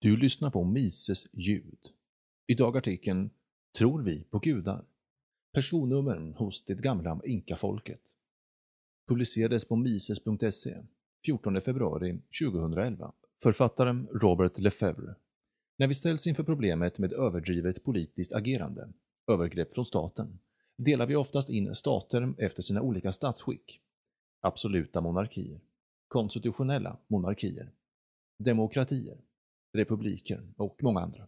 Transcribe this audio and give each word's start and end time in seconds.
Du 0.00 0.16
lyssnar 0.16 0.50
på 0.50 0.64
Mises 0.64 1.26
ljud. 1.32 1.78
Idag 2.46 2.76
artikeln 2.76 3.30
“Tror 3.78 4.02
vi 4.02 4.24
på 4.24 4.38
gudar?” 4.38 4.84
Personnumren 5.52 6.34
hos 6.34 6.64
det 6.64 6.74
gamla 6.74 7.20
inkafolket. 7.24 8.00
Publicerades 9.08 9.68
på 9.68 9.76
mises.se 9.76 10.76
14 11.24 11.60
februari 11.60 12.20
2011. 12.42 13.12
Författaren 13.42 14.08
Robert 14.12 14.58
Lefebvre. 14.58 15.14
När 15.78 15.86
vi 15.86 15.94
ställs 15.94 16.26
inför 16.26 16.42
problemet 16.42 16.98
med 16.98 17.12
överdrivet 17.12 17.84
politiskt 17.84 18.32
agerande, 18.32 18.92
övergrepp 19.32 19.74
från 19.74 19.86
staten, 19.86 20.38
delar 20.76 21.06
vi 21.06 21.16
oftast 21.16 21.50
in 21.50 21.74
stater 21.74 22.34
efter 22.38 22.62
sina 22.62 22.82
olika 22.82 23.12
statsskick. 23.12 23.80
Absoluta 24.40 25.00
monarkier, 25.00 25.60
konstitutionella 26.08 26.98
monarkier, 27.08 27.72
demokratier, 28.38 29.18
republiker 29.78 30.42
och 30.56 30.78
många 30.82 31.00
andra. 31.00 31.26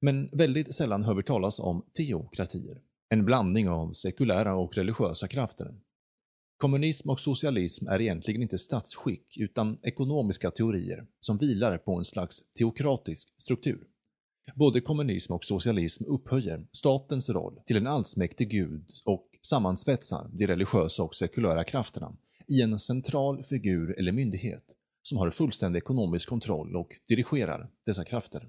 Men 0.00 0.28
väldigt 0.32 0.74
sällan 0.74 1.04
hör 1.04 1.14
vi 1.14 1.22
talas 1.22 1.60
om 1.60 1.84
teokratier, 1.96 2.80
en 3.08 3.24
blandning 3.24 3.68
av 3.68 3.92
sekulära 3.92 4.56
och 4.56 4.76
religiösa 4.76 5.28
krafter. 5.28 5.74
Kommunism 6.56 7.10
och 7.10 7.20
socialism 7.20 7.88
är 7.88 8.00
egentligen 8.00 8.42
inte 8.42 8.58
statsskick 8.58 9.38
utan 9.38 9.78
ekonomiska 9.82 10.50
teorier 10.50 11.06
som 11.20 11.38
vilar 11.38 11.78
på 11.78 11.94
en 11.94 12.04
slags 12.04 12.50
teokratisk 12.50 13.28
struktur. 13.38 13.86
Både 14.54 14.80
kommunism 14.80 15.32
och 15.32 15.44
socialism 15.44 16.04
upphöjer 16.04 16.66
statens 16.72 17.30
roll 17.30 17.60
till 17.66 17.76
en 17.76 17.86
allsmäktig 17.86 18.50
gud 18.50 18.84
och 19.04 19.26
sammansvetsar 19.42 20.30
de 20.32 20.46
religiösa 20.46 21.02
och 21.02 21.14
sekulära 21.14 21.64
krafterna 21.64 22.16
i 22.46 22.62
en 22.62 22.78
central 22.78 23.44
figur 23.44 23.98
eller 23.98 24.12
myndighet 24.12 24.64
som 25.10 25.18
har 25.18 25.30
fullständig 25.30 25.78
ekonomisk 25.78 26.28
kontroll 26.28 26.76
och 26.76 26.88
dirigerar 27.08 27.70
dessa 27.86 28.04
krafter. 28.04 28.48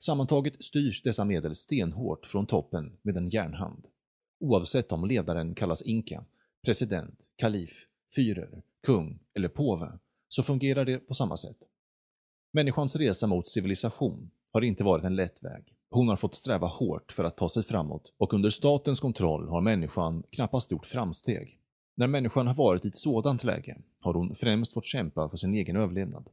Sammantaget 0.00 0.64
styrs 0.64 1.02
dessa 1.02 1.24
medel 1.24 1.54
stenhårt 1.54 2.26
från 2.26 2.46
toppen 2.46 2.96
med 3.02 3.16
en 3.16 3.28
järnhand. 3.28 3.86
Oavsett 4.40 4.92
om 4.92 5.04
ledaren 5.04 5.54
kallas 5.54 5.82
inka, 5.82 6.24
president, 6.64 7.30
kalif, 7.36 7.86
fyrer, 8.16 8.62
kung 8.86 9.18
eller 9.36 9.48
påve 9.48 9.98
så 10.28 10.42
fungerar 10.42 10.84
det 10.84 10.98
på 10.98 11.14
samma 11.14 11.36
sätt. 11.36 11.58
Människans 12.52 12.96
resa 12.96 13.26
mot 13.26 13.48
civilisation 13.48 14.30
har 14.52 14.62
inte 14.62 14.84
varit 14.84 15.04
en 15.04 15.16
lätt 15.16 15.42
väg. 15.42 15.74
Hon 15.90 16.08
har 16.08 16.16
fått 16.16 16.34
sträva 16.34 16.66
hårt 16.66 17.12
för 17.12 17.24
att 17.24 17.36
ta 17.36 17.48
sig 17.48 17.62
framåt 17.62 18.14
och 18.18 18.34
under 18.34 18.50
statens 18.50 19.00
kontroll 19.00 19.48
har 19.48 19.60
människan 19.60 20.22
knappast 20.30 20.70
gjort 20.70 20.86
framsteg. 20.86 21.59
När 22.00 22.06
människan 22.06 22.46
har 22.46 22.54
varit 22.54 22.84
i 22.84 22.88
ett 22.88 22.96
sådant 22.96 23.44
läge 23.44 23.78
har 24.00 24.14
hon 24.14 24.34
främst 24.34 24.72
fått 24.72 24.84
kämpa 24.84 25.28
för 25.28 25.36
sin 25.36 25.54
egen 25.54 25.76
överlevnad. 25.76 26.28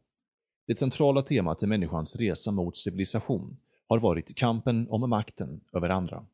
Det 0.67 0.79
centrala 0.79 1.21
temat 1.21 1.63
i 1.63 1.67
människans 1.67 2.15
resa 2.15 2.51
mot 2.51 2.77
civilisation 2.77 3.57
har 3.87 3.99
varit 3.99 4.35
kampen 4.35 4.87
om 4.89 5.09
makten 5.09 5.61
över 5.73 5.89
andra. 5.89 6.25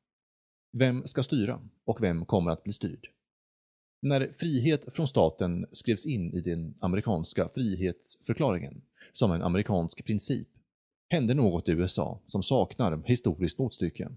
Vem 0.71 1.07
ska 1.07 1.23
styra 1.23 1.61
och 1.85 2.03
vem 2.03 2.25
kommer 2.25 2.51
att 2.51 2.63
bli 2.63 2.73
styrd? 2.73 3.07
När 4.01 4.31
frihet 4.37 4.93
från 4.93 5.07
staten 5.07 5.65
skrevs 5.71 6.05
in 6.05 6.33
i 6.33 6.41
den 6.41 6.75
amerikanska 6.79 7.49
frihetsförklaringen 7.49 8.81
som 9.11 9.31
en 9.31 9.41
amerikansk 9.41 10.05
princip 10.05 10.47
hände 11.09 11.33
något 11.33 11.69
i 11.69 11.71
USA 11.71 12.19
som 12.27 12.43
saknar 12.43 13.03
historiskt 13.05 13.59
motstycke. 13.59 14.09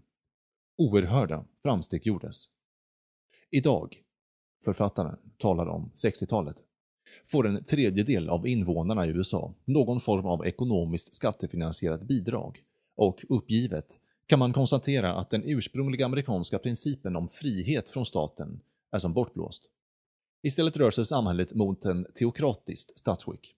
Oerhörda 0.79 1.45
framsteg 1.63 2.07
gjordes. 2.07 2.49
Idag, 3.51 4.03
författaren 4.67 5.17
talar 5.39 5.67
om 5.67 5.91
60-talet, 5.95 6.57
får 7.31 7.47
en 7.47 7.65
tredjedel 7.65 8.29
av 8.29 8.47
invånarna 8.47 9.07
i 9.07 9.09
USA 9.09 9.55
någon 9.65 10.01
form 10.01 10.27
av 10.27 10.47
ekonomiskt 10.47 11.15
skattefinansierat 11.15 12.03
bidrag 12.03 12.63
och 12.97 13.25
uppgivet 13.29 14.01
kan 14.27 14.39
man 14.39 14.53
konstatera 14.53 15.15
att 15.15 15.31
den 15.31 15.43
ursprungliga 15.45 16.07
amerikanska 16.07 16.59
principen 16.59 17.17
om 17.17 17.29
frihet 17.29 17.91
från 17.91 18.07
staten 18.07 18.61
är 18.93 18.99
som 18.99 19.13
bortblåst. 19.13 19.63
Istället 20.43 20.77
rör 20.77 20.91
sig 20.91 21.05
samhället 21.05 21.55
mot 21.55 21.85
en 21.85 22.07
teokratiskt 22.15 22.99
statsskick. 22.99 23.55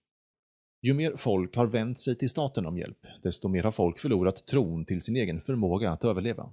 Ju 0.83 0.95
mer 0.95 1.17
folk 1.17 1.57
har 1.57 1.67
vänt 1.67 1.99
sig 1.99 2.15
till 2.15 2.31
staten 2.31 2.67
om 2.67 2.79
hjälp, 2.79 3.07
desto 3.23 3.49
mer 3.49 3.63
har 3.63 3.73
folk 3.73 3.99
förlorat 3.99 4.47
tron 4.47 4.85
till 4.85 5.01
sin 5.01 5.17
egen 5.17 5.41
förmåga 5.41 5.91
att 5.91 6.05
överleva. 6.05 6.51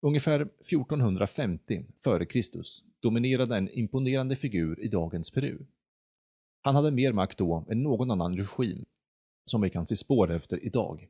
Ungefär 0.00 0.40
1450 0.40 1.84
f.Kr. 2.06 2.62
dominerade 3.00 3.56
en 3.56 3.68
imponerande 3.68 4.36
figur 4.36 4.80
i 4.80 4.88
dagens 4.88 5.30
Peru. 5.30 5.58
Han 6.60 6.74
hade 6.74 6.90
mer 6.90 7.12
makt 7.12 7.38
då 7.38 7.66
än 7.70 7.82
någon 7.82 8.10
annan 8.10 8.36
regim 8.36 8.84
som 9.44 9.60
vi 9.60 9.70
kan 9.70 9.86
se 9.86 9.96
spår 9.96 10.30
efter 10.30 10.66
idag. 10.66 11.08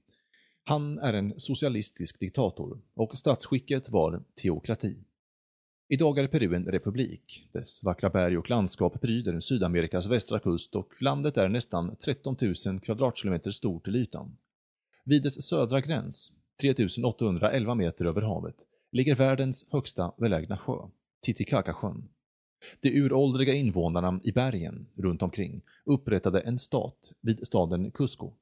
Han 0.65 0.99
är 0.99 1.13
en 1.13 1.35
socialistisk 1.37 2.21
diktator 2.21 2.81
och 2.95 3.19
statsskicket 3.19 3.91
var 3.91 4.23
teokrati. 4.43 4.97
Idag 5.89 6.19
är 6.19 6.29
Peru 6.29 6.55
en 6.55 6.65
republik. 6.65 7.49
Dess 7.53 7.83
vackra 7.83 8.11
berg 8.11 8.39
och 8.39 8.51
landskap 8.51 9.01
pryder 9.01 9.41
Sydamerikas 9.41 10.07
västra 10.07 10.39
kust 10.39 10.77
och 10.77 11.03
landet 11.03 11.37
är 11.37 11.49
nästan 11.49 11.97
13 11.97 12.37
000 12.67 12.81
kvadratkilometer 12.81 13.51
stort 13.51 13.85
till 13.85 13.97
ytan. 13.97 14.37
Vid 15.05 15.23
dess 15.23 15.43
södra 15.43 15.81
gräns, 15.81 16.33
3811 16.61 17.75
meter 17.75 18.05
över 18.05 18.23
havet, 18.23 18.67
ligger 18.93 19.15
världens 19.15 19.67
högsta 19.71 20.13
belägna 20.19 20.59
sjö, 20.59 20.89
Titicacasjön. 21.23 22.09
De 22.81 22.91
uråldriga 22.91 23.55
invånarna 23.55 24.21
i 24.25 24.33
bergen 24.33 24.87
runt 24.95 25.23
omkring 25.23 25.63
upprättade 25.85 26.41
en 26.41 26.59
stat 26.59 27.13
vid 27.21 27.47
staden 27.47 27.91
Cusco. 27.91 28.33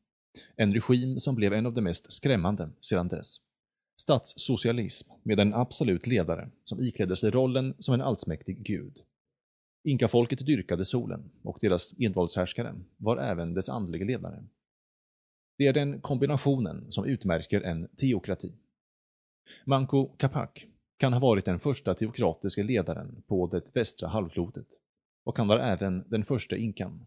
En 0.57 0.75
regim 0.75 1.21
som 1.21 1.35
blev 1.35 1.53
en 1.53 1.67
av 1.67 1.75
de 1.75 1.81
mest 1.81 2.13
skrämmande 2.13 2.71
sedan 2.81 3.09
dess. 3.09 3.37
Statssocialism 4.01 5.11
med 5.23 5.41
en 5.41 5.55
absolut 5.55 6.07
ledare 6.07 6.51
som 6.65 6.81
iklädde 6.81 7.17
sig 7.17 7.31
rollen 7.31 7.75
som 7.79 7.95
en 7.95 8.01
allsmäktig 8.01 8.63
gud. 8.63 9.01
Inkafolket 9.85 10.47
dyrkade 10.47 10.85
solen 10.85 11.31
och 11.43 11.59
deras 11.61 11.95
envåldshärskare 11.99 12.75
var 12.97 13.17
även 13.17 13.55
dess 13.55 13.69
andlige 13.69 14.05
ledare. 14.05 14.45
Det 15.59 15.67
är 15.67 15.73
den 15.73 16.01
kombinationen 16.01 16.93
som 16.93 17.05
utmärker 17.05 17.61
en 17.61 17.89
teokrati. 17.89 18.53
Manco 19.65 20.07
Capac 20.17 20.51
kan 20.97 21.13
ha 21.13 21.21
varit 21.21 21.45
den 21.45 21.61
första 21.61 21.95
teokratiska 21.95 22.63
ledaren 22.63 23.23
på 23.27 23.47
det 23.47 23.77
västra 23.77 24.09
halvklotet 24.09 24.67
och 25.25 25.39
han 25.39 25.49
var 25.49 25.59
även 25.59 26.05
den 26.09 26.25
första 26.25 26.57
inkan. 26.57 27.07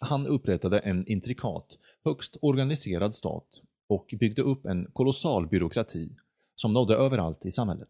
Han 0.00 0.26
upprättade 0.26 0.78
en 0.78 1.06
intrikat, 1.06 1.78
högst 2.04 2.36
organiserad 2.42 3.14
stat 3.14 3.62
och 3.88 4.14
byggde 4.20 4.42
upp 4.42 4.66
en 4.66 4.90
kolossal 4.92 5.46
byråkrati 5.46 6.16
som 6.54 6.72
nådde 6.72 6.94
överallt 6.94 7.46
i 7.46 7.50
samhället. 7.50 7.88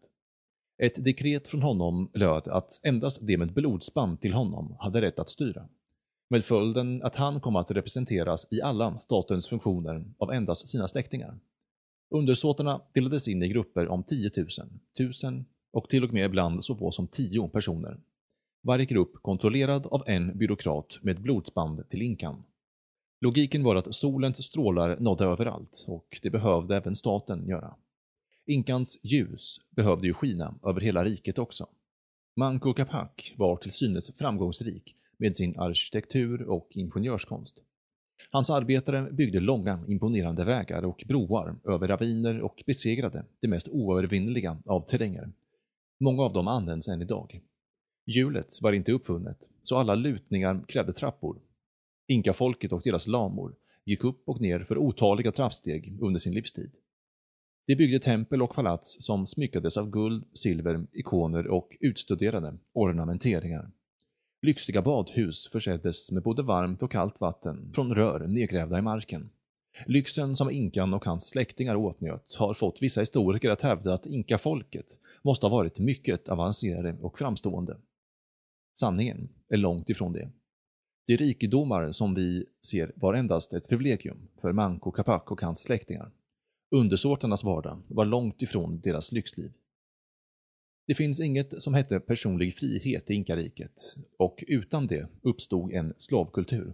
Ett 0.77 1.03
dekret 1.03 1.47
från 1.47 1.61
honom 1.61 2.11
löd 2.13 2.47
att 2.47 2.79
endast 2.83 3.21
de 3.21 3.37
med 3.37 3.53
blodsband 3.53 4.21
till 4.21 4.33
honom 4.33 4.75
hade 4.79 5.01
rätt 5.01 5.19
att 5.19 5.29
styra, 5.29 5.69
med 6.29 6.45
följden 6.45 7.03
att 7.03 7.15
han 7.15 7.41
kom 7.41 7.55
att 7.55 7.71
representeras 7.71 8.47
i 8.51 8.61
alla 8.61 8.99
statens 8.99 9.47
funktioner 9.47 10.05
av 10.17 10.31
endast 10.31 10.69
sina 10.69 10.87
släktingar. 10.87 11.39
Undersåtarna 12.09 12.81
delades 12.93 13.27
in 13.27 13.43
i 13.43 13.47
grupper 13.47 13.87
om 13.87 14.03
10 14.03 14.29
000, 14.37 14.47
1000 14.99 15.45
och 15.71 15.89
till 15.89 16.03
och 16.03 16.13
med 16.13 16.25
ibland 16.25 16.65
så 16.65 16.75
få 16.75 16.91
som 16.91 17.07
10 17.07 17.47
personer. 17.47 17.99
Varje 18.63 18.85
grupp 18.85 19.13
kontrollerad 19.21 19.85
av 19.85 20.03
en 20.07 20.37
byråkrat 20.37 20.99
med 21.01 21.21
blodsband 21.21 21.89
till 21.89 22.01
inkan. 22.01 22.43
Logiken 23.21 23.63
var 23.63 23.75
att 23.75 23.95
solens 23.95 24.43
strålar 24.43 24.99
nådde 24.99 25.25
överallt 25.25 25.85
och 25.87 26.19
det 26.21 26.29
behövde 26.29 26.77
även 26.77 26.95
staten 26.95 27.47
göra. 27.47 27.75
Inkans 28.45 28.99
ljus 29.03 29.59
behövde 29.69 30.07
ju 30.07 30.13
skina 30.13 30.55
över 30.63 30.81
hela 30.81 31.05
riket 31.05 31.39
också. 31.39 31.67
Manco 32.35 32.73
Capac 32.73 33.33
var 33.37 33.57
till 33.57 33.71
synes 33.71 34.15
framgångsrik 34.17 34.95
med 35.17 35.35
sin 35.35 35.59
arkitektur 35.59 36.41
och 36.41 36.67
ingenjörskonst. 36.71 37.63
Hans 38.31 38.49
arbetare 38.49 39.11
byggde 39.11 39.39
långa, 39.39 39.85
imponerande 39.87 40.45
vägar 40.45 40.85
och 40.85 41.03
broar 41.07 41.55
över 41.65 41.87
raviner 41.87 42.41
och 42.41 42.63
besegrade 42.65 43.25
det 43.41 43.47
mest 43.47 43.67
oövervinneliga 43.67 44.57
av 44.65 44.85
terränger. 44.85 45.31
Många 45.99 46.23
av 46.23 46.33
dem 46.33 46.47
används 46.47 46.87
än 46.87 47.01
idag. 47.01 47.41
Hjulet 48.05 48.61
var 48.61 48.73
inte 48.73 48.91
uppfunnet, 48.91 49.49
så 49.63 49.77
alla 49.77 49.95
lutningar 49.95 50.61
krävde 50.67 50.93
trappor. 50.93 51.39
Inkafolket 52.07 52.71
och 52.71 52.81
deras 52.83 53.07
lamor 53.07 53.55
gick 53.85 54.03
upp 54.03 54.23
och 54.25 54.41
ner 54.41 54.59
för 54.59 54.77
otaliga 54.77 55.31
trappsteg 55.31 55.97
under 56.01 56.19
sin 56.19 56.33
livstid. 56.33 56.71
De 57.67 57.75
byggde 57.75 57.99
tempel 57.99 58.41
och 58.41 58.55
palats 58.55 58.97
som 58.99 59.27
smyckades 59.27 59.77
av 59.77 59.89
guld, 59.89 60.25
silver, 60.33 60.87
ikoner 60.91 61.47
och 61.47 61.77
utstuderade 61.79 62.57
ornamenteringar. 62.73 63.71
Lyxiga 64.41 64.81
badhus 64.81 65.47
förseddes 65.51 66.11
med 66.11 66.23
både 66.23 66.43
varmt 66.43 66.83
och 66.83 66.91
kallt 66.91 67.21
vatten 67.21 67.71
från 67.73 67.95
rör 67.95 68.27
nedgrävda 68.27 68.79
i 68.79 68.81
marken. 68.81 69.29
Lyxen 69.85 70.35
som 70.35 70.51
inkan 70.51 70.93
och 70.93 71.05
hans 71.05 71.29
släktingar 71.29 71.75
åtnjöt 71.75 72.35
har 72.35 72.53
fått 72.53 72.81
vissa 72.81 72.99
historiker 72.99 73.49
att 73.49 73.61
hävda 73.61 73.93
att 73.93 74.05
inkafolket 74.05 74.99
måste 75.23 75.45
ha 75.45 75.57
varit 75.57 75.79
mycket 75.79 76.29
avancerade 76.29 76.97
och 77.01 77.17
framstående. 77.17 77.77
Sanningen 78.79 79.29
är 79.49 79.57
långt 79.57 79.89
ifrån 79.89 80.13
det. 80.13 80.31
De 81.07 81.17
rikedomar 81.17 81.91
som 81.91 82.15
vi 82.15 82.45
ser 82.65 82.91
var 82.95 83.13
endast 83.13 83.53
ett 83.53 83.69
privilegium 83.69 84.27
för 84.41 84.51
Manco 84.51 84.91
Capac 84.91 85.23
och 85.25 85.41
hans 85.41 85.59
släktingar. 85.59 86.11
Undersåtarnas 86.71 87.43
vardag 87.43 87.81
var 87.87 88.05
långt 88.05 88.41
ifrån 88.41 88.81
deras 88.81 89.11
lyxliv. 89.11 89.51
Det 90.89 90.95
finns 90.95 91.19
inget 91.19 91.61
som 91.61 91.73
hette 91.73 91.99
personlig 91.99 92.55
frihet 92.55 93.09
i 93.09 93.13
inkariket 93.13 93.95
och 94.17 94.43
utan 94.47 94.87
det 94.87 95.07
uppstod 95.21 95.71
en 95.71 95.93
slavkultur. 95.97 96.73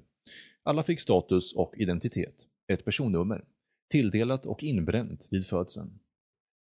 Alla 0.63 0.83
fick 0.83 0.99
status 0.99 1.53
och 1.53 1.73
identitet, 1.77 2.35
ett 2.67 2.85
personnummer, 2.85 3.45
tilldelat 3.91 4.45
och 4.45 4.63
inbränt 4.63 5.27
vid 5.31 5.45
födseln. 5.45 5.99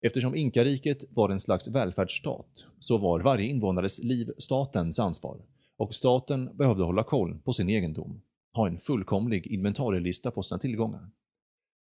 Eftersom 0.07 0.35
inkariket 0.35 1.05
var 1.11 1.31
en 1.31 1.41
slags 1.41 1.69
välfärdsstat 1.69 2.67
så 2.79 2.99
var 2.99 3.21
varje 3.21 3.47
invånares 3.47 4.03
liv 4.03 4.33
statens 4.39 4.99
ansvar 4.99 5.41
och 5.77 5.95
staten 5.95 6.57
behövde 6.57 6.85
hålla 6.85 7.05
koll 7.05 7.39
på 7.45 7.53
sin 7.53 7.69
egendom, 7.69 8.23
ha 8.53 8.69
en 8.69 8.79
fullkomlig 8.79 9.47
inventarielista 9.47 10.31
på 10.31 10.43
sina 10.43 10.59
tillgångar. 10.59 11.11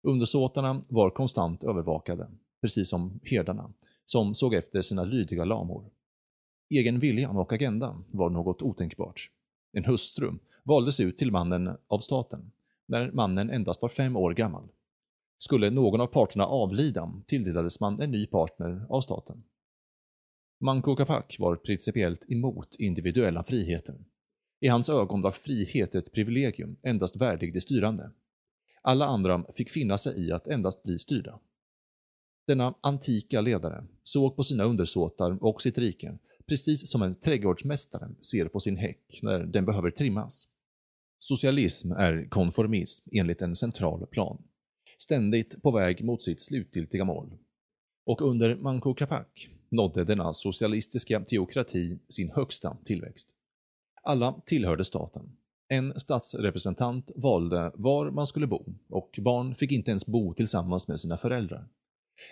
Undersåtarna 0.08 0.84
var 0.88 1.10
konstant 1.10 1.64
övervakade, 1.64 2.28
precis 2.62 2.90
som 2.90 3.20
herdarna, 3.24 3.74
som 4.06 4.36
såg 4.36 4.53
efter 4.53 4.81
sina 4.81 5.03
lydiga 5.03 5.45
lamor. 5.45 5.92
Egen 6.69 7.00
viljan 7.00 7.38
och 7.38 7.53
agendan 7.53 8.06
var 8.12 8.30
något 8.30 8.62
otänkbart. 8.62 9.30
En 9.74 9.86
hustru 9.86 10.31
valdes 10.63 11.00
ut 11.00 11.18
till 11.18 11.31
mannen 11.31 11.77
av 11.88 12.00
staten, 12.00 12.51
när 12.86 13.12
mannen 13.12 13.50
endast 13.50 13.81
var 13.81 13.89
fem 13.89 14.15
år 14.15 14.33
gammal. 14.33 14.69
Skulle 15.38 15.69
någon 15.69 16.01
av 16.01 16.07
parterna 16.07 16.45
avlida 16.45 17.13
tilldelades 17.27 17.80
man 17.80 18.01
en 18.01 18.12
ny 18.12 18.27
partner 18.27 18.86
av 18.89 19.01
staten. 19.01 19.44
Manco 20.59 20.95
Capac 20.95 21.39
var 21.39 21.56
principiellt 21.56 22.31
emot 22.31 22.75
individuella 22.80 23.44
friheten. 23.44 24.06
I 24.59 24.68
hans 24.68 24.89
ögon 24.89 25.21
var 25.21 25.31
frihet 25.31 25.95
ett 25.95 26.12
privilegium 26.12 26.75
endast 26.83 27.15
värdig 27.15 27.53
de 27.53 27.62
styrande. 27.62 28.12
Alla 28.81 29.06
andra 29.06 29.45
fick 29.56 29.69
finna 29.69 29.98
sig 29.98 30.27
i 30.27 30.31
att 30.31 30.48
endast 30.48 30.83
bli 30.83 31.00
styrda. 31.00 31.39
Denna 32.51 32.74
antika 32.81 33.42
ledare 33.42 33.83
såg 34.03 34.36
på 34.36 34.44
sina 34.44 34.63
undersåtar 34.63 35.44
och 35.44 35.62
sitt 35.62 35.77
rike 35.77 36.18
precis 36.48 36.92
som 36.92 37.01
en 37.01 37.15
trädgårdsmästare 37.15 38.09
ser 38.21 38.45
på 38.45 38.59
sin 38.59 38.77
häck 38.77 39.19
när 39.21 39.39
den 39.39 39.65
behöver 39.65 39.92
trimmas. 39.92 40.48
Socialism 41.19 41.92
är 41.92 42.30
konformism 42.30 43.09
enligt 43.12 43.42
en 43.42 43.56
central 43.56 44.06
plan, 44.06 44.44
ständigt 44.98 45.62
på 45.62 45.71
väg 45.71 46.03
mot 46.03 46.24
sitt 46.24 46.42
slutgiltiga 46.42 47.06
mål. 47.06 47.38
Och 48.06 48.21
under 48.21 48.56
Manco 48.56 48.94
Capac 48.94 49.27
nådde 49.69 50.03
denna 50.03 50.33
socialistiska 50.33 51.19
teokrati 51.19 52.00
sin 52.09 52.31
högsta 52.31 52.77
tillväxt. 52.86 53.30
Alla 54.03 54.42
tillhörde 54.45 54.83
staten. 54.83 55.38
En 55.68 56.00
statsrepresentant 56.00 57.12
valde 57.15 57.71
var 57.75 58.12
man 58.12 58.27
skulle 58.27 58.48
bo 58.48 58.65
och 58.89 59.19
barn 59.21 59.56
fick 59.56 59.71
inte 59.71 59.92
ens 59.92 60.06
bo 60.06 60.33
tillsammans 60.33 60.88
med 60.88 61.00
sina 61.00 61.18
föräldrar. 61.18 61.68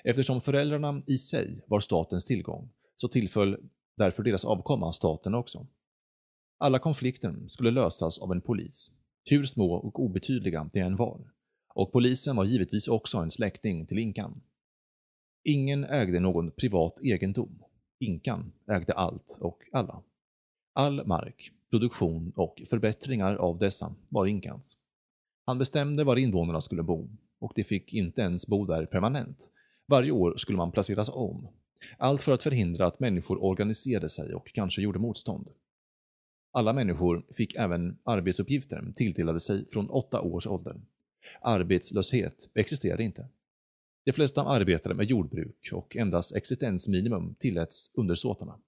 Eftersom 0.04 0.42
föräldrarna 0.42 1.02
i 1.08 1.18
sig 1.18 1.64
var 1.68 1.80
statens 1.80 2.26
tillgång 2.26 2.70
så 2.96 3.08
tillföll 3.08 3.58
därför 3.98 4.24
deras 4.24 4.46
avkomma 4.46 4.94
staten 4.94 5.36
också. 5.36 5.68
Alla 6.58 6.80
konflikter 6.80 7.48
skulle 7.48 7.72
lösas 7.72 8.20
av 8.20 8.32
en 8.32 8.42
polis, 8.42 8.92
hur 9.26 9.46
små 9.46 9.74
och 9.74 10.00
obetydliga 10.00 10.70
de 10.74 10.80
än 10.80 10.96
var. 10.96 11.32
Och 11.74 11.92
polisen 11.92 12.36
var 12.36 12.46
givetvis 12.46 12.88
också 12.88 13.18
en 13.18 13.32
släkting 13.32 13.86
till 13.86 14.00
inkan. 14.00 14.42
Ingen 15.44 15.84
ägde 15.84 16.20
någon 16.20 16.52
privat 16.52 17.00
egendom. 17.02 17.64
Inkan 18.00 18.52
ägde 18.68 18.94
allt 18.94 19.38
och 19.42 19.64
alla. 19.72 20.04
All 20.74 21.06
mark, 21.06 21.52
produktion 21.70 22.34
och 22.36 22.62
förbättringar 22.70 23.36
av 23.36 23.60
dessa 23.60 23.96
var 24.10 24.26
inkans. 24.26 24.78
Han 25.46 25.58
bestämde 25.58 26.04
var 26.04 26.16
invånarna 26.16 26.62
skulle 26.62 26.84
bo 26.84 27.10
och 27.40 27.52
de 27.56 27.64
fick 27.64 27.94
inte 27.94 28.22
ens 28.22 28.48
bo 28.48 28.66
där 28.66 28.86
permanent. 28.86 29.52
Varje 29.90 30.12
år 30.12 30.34
skulle 30.38 30.58
man 30.58 30.72
placeras 30.72 31.10
om. 31.10 31.48
Allt 31.98 32.22
för 32.22 32.32
att 32.32 32.44
förhindra 32.44 32.88
att 32.88 33.00
människor 33.00 33.44
organiserade 33.44 34.10
sig 34.10 34.34
och 34.34 34.48
kanske 34.54 34.82
gjorde 34.82 35.00
motstånd. 35.00 35.50
Alla 36.52 36.74
människor 36.74 37.26
fick 37.32 37.56
även 37.56 37.98
arbetsuppgifter 38.04 38.94
tilldelade 38.96 39.40
sig 39.40 39.66
från 39.72 39.90
åtta 39.90 40.22
års 40.22 40.48
ålder. 40.48 40.82
Arbetslöshet 41.42 42.50
existerade 42.54 43.04
inte. 43.04 43.28
De 44.06 44.12
flesta 44.12 44.44
arbetade 44.46 44.96
med 44.96 45.10
jordbruk 45.10 45.70
och 45.74 45.96
endast 45.96 46.36
existensminimum 46.36 47.36
tilläts 47.40 47.92
undersåtarna. 47.94 48.60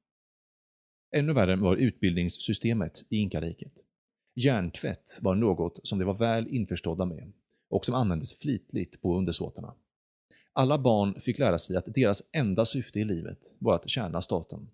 Ännu 1.11 1.33
värre 1.33 1.55
var 1.55 1.75
utbildningssystemet 1.75 3.05
i 3.09 3.17
inkariket. 3.17 3.73
Hjärntvätt 4.35 5.19
var 5.21 5.35
något 5.35 5.87
som 5.87 5.99
de 5.99 6.05
var 6.05 6.17
väl 6.17 6.47
införstådda 6.47 7.05
med 7.05 7.31
och 7.69 7.85
som 7.85 7.95
användes 7.95 8.39
flitigt 8.39 9.01
på 9.01 9.17
undersåtarna. 9.17 9.73
Alla 10.53 10.77
barn 10.77 11.19
fick 11.19 11.39
lära 11.39 11.57
sig 11.57 11.75
att 11.77 11.85
deras 11.87 12.23
enda 12.31 12.65
syfte 12.65 12.99
i 12.99 13.03
livet 13.03 13.55
var 13.59 13.75
att 13.75 13.89
tjäna 13.89 14.21
staten. 14.21 14.69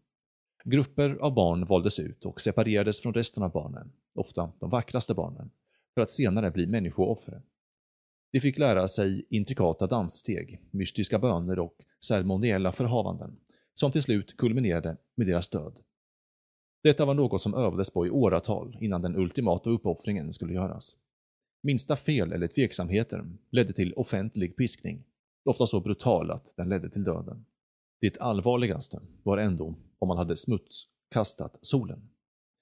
Grupper 0.64 1.10
av 1.10 1.34
barn 1.34 1.66
valdes 1.66 2.00
ut 2.00 2.26
och 2.26 2.42
separerades 2.42 3.02
från 3.02 3.14
resten 3.14 3.44
av 3.44 3.52
barnen, 3.52 3.92
ofta 4.16 4.52
de 4.60 4.70
vackraste 4.70 5.14
barnen, 5.14 5.50
för 5.94 6.02
att 6.02 6.12
senare 6.12 6.52
bli 6.52 6.68
människooffer. 6.68 7.42
De 8.32 8.40
fick 8.40 8.58
lära 8.58 8.88
sig 8.88 9.26
intrikata 9.30 9.88
danssteg, 9.88 10.62
mystiska 10.72 11.20
böner 11.20 11.60
och 11.60 11.76
ceremoniella 12.04 12.72
förhavanden, 12.72 13.38
som 13.74 13.92
till 13.92 14.04
slut 14.04 14.38
kulminerade 14.38 14.98
med 15.16 15.28
deras 15.28 15.50
död. 15.50 15.80
Detta 16.84 17.06
var 17.06 17.14
något 17.14 17.42
som 17.42 17.54
övades 17.54 17.90
på 17.90 18.08
i 18.08 18.10
åratal 18.10 18.78
innan 18.82 19.02
den 19.02 19.16
ultimata 19.16 19.70
uppoffringen 19.70 20.34
skulle 20.34 20.54
göras. 20.54 20.96
Minsta 21.64 21.96
fel 21.96 22.32
eller 22.32 22.48
tveksamheter 22.48 23.26
ledde 23.52 23.74
till 23.74 23.94
offentlig 23.94 24.56
piskning, 24.58 25.04
ofta 25.48 25.68
så 25.68 25.80
brutal 25.80 26.32
att 26.32 26.54
den 26.58 26.70
ledde 26.70 26.90
till 26.90 27.04
döden. 27.04 27.46
Det 28.02 28.20
allvarligaste 28.20 29.02
var 29.24 29.38
ändå 29.38 29.76
om 30.00 30.08
man 30.08 30.18
hade 30.18 30.38
smutskastat 30.38 31.60
solen. 31.62 32.10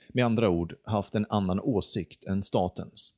Med 0.09 0.25
andra 0.25 0.49
ord 0.49 0.75
haft 0.83 1.15
en 1.15 1.25
annan 1.29 1.59
åsikt 1.59 2.25
än 2.25 2.43
statens. 2.43 3.13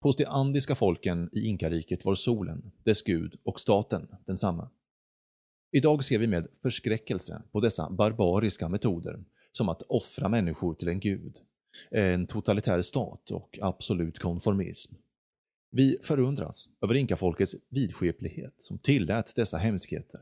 Hos 0.00 0.16
de 0.16 0.24
andiska 0.24 0.74
folken 0.74 1.28
i 1.32 1.46
inkariket 1.46 2.04
var 2.04 2.14
solen, 2.14 2.72
dess 2.84 3.02
gud 3.02 3.40
och 3.44 3.60
staten 3.60 4.08
densamma. 4.26 4.70
Idag 5.72 6.04
ser 6.04 6.18
vi 6.18 6.26
med 6.26 6.48
förskräckelse 6.62 7.42
på 7.52 7.60
dessa 7.60 7.90
barbariska 7.90 8.68
metoder 8.68 9.24
som 9.52 9.68
att 9.68 9.82
offra 9.82 10.28
människor 10.28 10.74
till 10.74 10.88
en 10.88 11.00
gud, 11.00 11.36
en 11.90 12.26
totalitär 12.26 12.82
stat 12.82 13.30
och 13.30 13.58
absolut 13.62 14.18
konformism. 14.18 14.94
Vi 15.70 15.98
förundras 16.02 16.68
över 16.82 16.94
inkafolkets 16.94 17.56
vidskeplighet 17.68 18.54
som 18.58 18.78
tillät 18.78 19.32
dessa 19.36 19.56
hemskheter. 19.56 20.20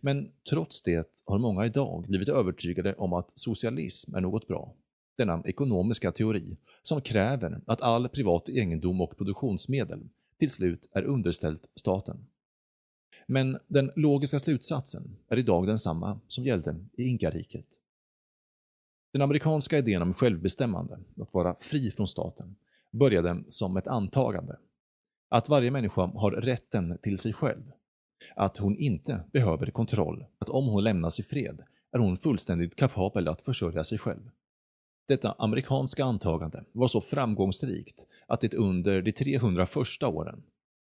Men 0.00 0.32
trots 0.50 0.82
det 0.82 1.22
har 1.24 1.38
många 1.38 1.66
idag 1.66 2.04
blivit 2.08 2.28
övertygade 2.28 2.94
om 2.94 3.12
att 3.12 3.38
socialism 3.38 4.14
är 4.14 4.20
något 4.20 4.48
bra. 4.48 4.74
Denna 5.16 5.42
ekonomiska 5.44 6.12
teori 6.12 6.56
som 6.82 7.00
kräver 7.00 7.60
att 7.66 7.82
all 7.82 8.08
privat 8.08 8.48
egendom 8.48 9.00
och 9.00 9.16
produktionsmedel 9.16 10.08
till 10.38 10.50
slut 10.50 10.88
är 10.92 11.02
underställt 11.02 11.70
staten. 11.74 12.26
Men 13.26 13.58
den 13.66 13.90
logiska 13.96 14.38
slutsatsen 14.38 15.16
är 15.28 15.38
idag 15.38 15.66
densamma 15.66 16.20
som 16.28 16.44
gällde 16.44 16.76
i 16.96 17.04
inkariket. 17.04 17.66
Den 19.12 19.22
amerikanska 19.22 19.78
idén 19.78 20.02
om 20.02 20.14
självbestämmande, 20.14 20.98
att 21.20 21.34
vara 21.34 21.56
fri 21.60 21.90
från 21.90 22.08
staten, 22.08 22.56
började 22.90 23.44
som 23.48 23.76
ett 23.76 23.86
antagande. 23.86 24.56
Att 25.28 25.48
varje 25.48 25.70
människa 25.70 26.06
har 26.06 26.30
rätten 26.30 26.98
till 27.02 27.18
sig 27.18 27.32
själv. 27.32 27.62
Att 28.36 28.56
hon 28.56 28.76
inte 28.76 29.24
behöver 29.32 29.70
kontroll. 29.70 30.24
Att 30.38 30.48
om 30.48 30.66
hon 30.66 30.84
lämnas 30.84 31.20
i 31.20 31.22
fred 31.22 31.62
är 31.92 31.98
hon 31.98 32.16
fullständigt 32.16 32.76
kapabel 32.76 33.28
att 33.28 33.42
försörja 33.42 33.84
sig 33.84 33.98
själv. 33.98 34.30
Detta 35.08 35.32
amerikanska 35.38 36.04
antagande 36.04 36.64
var 36.72 36.88
så 36.88 37.00
framgångsrikt 37.00 38.06
att 38.26 38.40
det 38.40 38.54
under 38.54 39.02
de 39.02 39.12
300 39.12 39.66
första 39.66 40.08
åren 40.08 40.42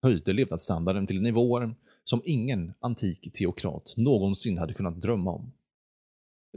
höjde 0.04 0.34
levnadsstandarden 0.34 1.08
till 1.08 1.22
nivåer 1.22 1.76
som 2.04 2.22
ingen 2.26 2.74
antik 2.80 3.34
teokrat 3.34 3.94
någonsin 3.98 4.58
hade 4.58 4.74
kunnat 4.74 5.02
drömma 5.02 5.32
om. 5.32 5.54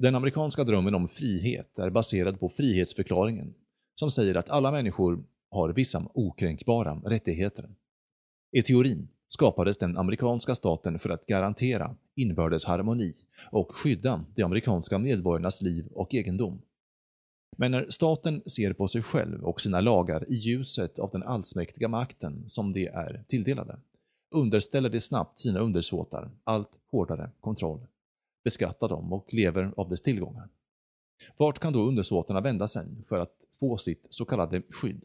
Den 0.00 0.14
amerikanska 0.14 0.64
drömmen 0.64 0.94
om 0.94 1.08
frihet 1.08 1.78
är 1.78 1.90
baserad 1.90 2.40
på 2.40 2.48
frihetsförklaringen, 2.48 3.54
som 3.94 4.10
säger 4.10 4.34
att 4.34 4.50
alla 4.50 4.70
människor 4.70 5.24
har 5.50 5.68
vissa 5.68 6.02
okränkbara 6.14 6.94
rättigheter. 7.04 7.70
I 8.52 8.62
teorin 8.62 9.08
skapades 9.28 9.78
den 9.78 9.96
amerikanska 9.96 10.54
staten 10.54 10.98
för 10.98 11.10
att 11.10 11.26
garantera 11.26 11.96
inbördes 12.14 12.64
harmoni 12.64 13.14
och 13.50 13.76
skydda 13.76 14.24
de 14.34 14.42
amerikanska 14.42 14.98
medborgarnas 14.98 15.62
liv 15.62 15.86
och 15.86 16.14
egendom. 16.14 16.62
Men 17.56 17.70
när 17.70 17.86
staten 17.90 18.42
ser 18.46 18.72
på 18.72 18.88
sig 18.88 19.02
själv 19.02 19.44
och 19.44 19.60
sina 19.60 19.80
lagar 19.80 20.30
i 20.30 20.34
ljuset 20.34 20.98
av 20.98 21.10
den 21.10 21.22
allsmäktiga 21.22 21.88
makten 21.88 22.44
som 22.48 22.72
de 22.72 22.86
är 22.86 23.24
tilldelade, 23.28 23.78
underställer 24.30 24.88
de 24.88 25.00
snabbt 25.00 25.38
sina 25.38 25.60
undersåtar 25.60 26.30
allt 26.44 26.80
hårdare 26.90 27.30
kontroll, 27.40 27.86
beskattar 28.44 28.88
dem 28.88 29.12
och 29.12 29.34
lever 29.34 29.72
av 29.76 29.88
dess 29.88 30.02
tillgångar. 30.02 30.48
Vart 31.36 31.58
kan 31.58 31.72
då 31.72 31.82
undersåtarna 31.82 32.40
vända 32.40 32.68
sig 32.68 32.86
för 33.04 33.18
att 33.18 33.46
få 33.60 33.76
sitt 33.76 34.06
så 34.10 34.24
kallade 34.24 34.62
skydd? 34.70 35.04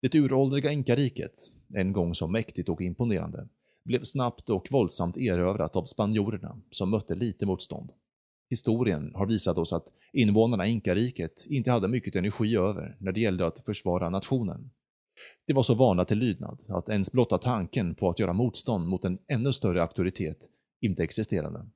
Det 0.00 0.14
uråldriga 0.14 0.72
inkariket, 0.72 1.32
en 1.74 1.92
gång 1.92 2.14
så 2.14 2.26
mäktigt 2.26 2.68
och 2.68 2.80
imponerande, 2.80 3.48
blev 3.84 4.02
snabbt 4.02 4.50
och 4.50 4.68
våldsamt 4.70 5.16
erövrat 5.16 5.76
av 5.76 5.84
spanjorerna 5.84 6.60
som 6.70 6.90
mötte 6.90 7.14
lite 7.14 7.46
motstånd. 7.46 7.92
Historien 8.50 9.12
har 9.14 9.26
visat 9.26 9.58
oss 9.58 9.72
att 9.72 9.86
invånarna 10.12 10.66
i 10.66 10.70
inkariket 10.70 11.46
inte 11.48 11.70
hade 11.70 11.88
mycket 11.88 12.16
energi 12.16 12.56
över 12.56 12.96
när 13.00 13.12
det 13.12 13.20
gällde 13.20 13.46
att 13.46 13.64
försvara 13.64 14.10
nationen. 14.10 14.70
De 15.46 15.52
var 15.52 15.62
så 15.62 15.74
vana 15.74 16.04
till 16.04 16.18
lydnad 16.18 16.60
att 16.68 16.88
ens 16.88 17.12
blotta 17.12 17.38
tanken 17.38 17.94
på 17.94 18.08
att 18.08 18.18
göra 18.18 18.32
motstånd 18.32 18.88
mot 18.88 19.04
en 19.04 19.18
ännu 19.28 19.52
större 19.52 19.82
auktoritet 19.82 20.48
inte 20.80 21.02
existerade. 21.04 21.66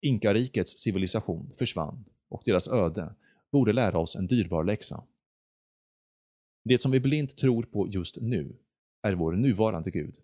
Inkarikets 0.00 0.78
civilisation 0.78 1.52
försvann 1.58 2.04
och 2.28 2.42
deras 2.44 2.68
öde 2.68 3.14
borde 3.52 3.72
lära 3.72 3.98
oss 3.98 4.16
en 4.16 4.26
dyrbar 4.26 4.64
läxa. 4.64 5.04
Det 6.64 6.78
som 6.78 6.90
vi 6.90 7.00
blint 7.00 7.36
tror 7.36 7.62
på 7.62 7.88
just 7.88 8.20
nu 8.20 8.56
är 9.02 9.12
vår 9.12 9.32
nuvarande 9.32 9.90
Gud. 9.90 10.14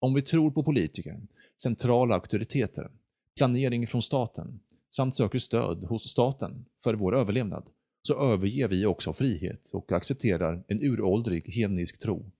Om 0.00 0.14
vi 0.14 0.22
tror 0.22 0.50
på 0.50 0.62
politiker, 0.62 1.20
centrala 1.62 2.14
auktoriteter, 2.14 2.90
planering 3.36 3.86
från 3.86 4.02
staten 4.02 4.60
samt 4.94 5.16
söker 5.16 5.38
stöd 5.38 5.84
hos 5.84 6.08
staten 6.08 6.64
för 6.84 6.94
vår 6.94 7.16
överlevnad 7.16 7.64
så 8.02 8.32
överger 8.32 8.68
vi 8.68 8.86
också 8.86 9.12
frihet 9.12 9.70
och 9.72 9.92
accepterar 9.92 10.64
en 10.68 10.82
uråldrig 10.82 11.44
hednisk 11.46 12.00
tro. 12.00 12.30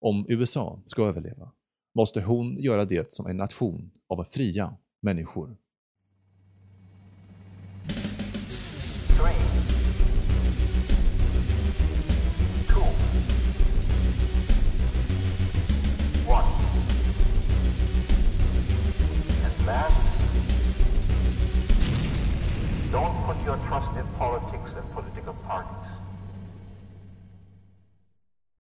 Om 0.00 0.26
USA 0.28 0.82
ska 0.86 1.06
överleva 1.06 1.52
måste 1.94 2.20
hon 2.20 2.58
göra 2.58 2.84
det 2.84 3.12
som 3.12 3.26
en 3.26 3.36
nation 3.36 3.90
av 4.08 4.24
fria 4.24 4.76
människor. 5.00 5.56